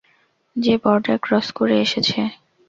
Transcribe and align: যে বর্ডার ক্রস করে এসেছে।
যে 0.55 0.73
বর্ডার 0.83 1.17
ক্রস 1.19 1.47
করে 1.57 1.75
এসেছে। 1.81 2.19